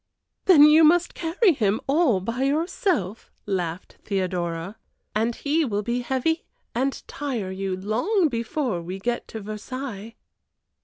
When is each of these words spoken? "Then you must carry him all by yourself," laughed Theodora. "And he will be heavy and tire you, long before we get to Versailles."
"Then 0.45 0.63
you 0.63 0.83
must 0.83 1.13
carry 1.13 1.53
him 1.53 1.79
all 1.85 2.21
by 2.21 2.41
yourself," 2.41 3.29
laughed 3.45 3.97
Theodora. 4.03 4.77
"And 5.13 5.35
he 5.35 5.63
will 5.63 5.83
be 5.83 5.99
heavy 6.01 6.43
and 6.73 7.03
tire 7.07 7.51
you, 7.51 7.77
long 7.77 8.27
before 8.27 8.81
we 8.81 8.97
get 8.97 9.27
to 9.27 9.41
Versailles." 9.41 10.15